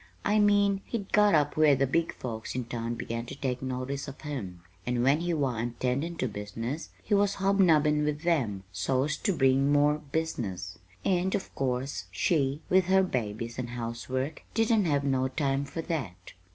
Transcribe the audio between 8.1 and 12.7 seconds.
them, so's to bring more business. And of course she,